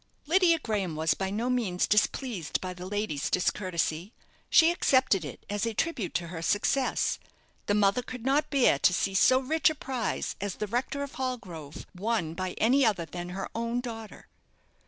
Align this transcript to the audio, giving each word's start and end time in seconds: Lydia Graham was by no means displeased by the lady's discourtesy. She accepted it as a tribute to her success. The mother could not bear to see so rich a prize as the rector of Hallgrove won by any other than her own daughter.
Lydia 0.25 0.57
Graham 0.57 0.95
was 0.95 1.13
by 1.13 1.29
no 1.29 1.47
means 1.47 1.85
displeased 1.85 2.59
by 2.59 2.73
the 2.73 2.87
lady's 2.87 3.29
discourtesy. 3.29 4.13
She 4.49 4.71
accepted 4.71 5.23
it 5.23 5.45
as 5.47 5.63
a 5.63 5.75
tribute 5.75 6.15
to 6.15 6.29
her 6.29 6.41
success. 6.41 7.19
The 7.67 7.75
mother 7.75 8.01
could 8.01 8.25
not 8.25 8.49
bear 8.49 8.79
to 8.79 8.93
see 8.95 9.13
so 9.13 9.37
rich 9.39 9.69
a 9.69 9.75
prize 9.75 10.35
as 10.41 10.55
the 10.55 10.65
rector 10.65 11.03
of 11.03 11.11
Hallgrove 11.17 11.85
won 11.93 12.33
by 12.33 12.53
any 12.57 12.83
other 12.83 13.05
than 13.05 13.29
her 13.29 13.47
own 13.53 13.79
daughter. 13.79 14.25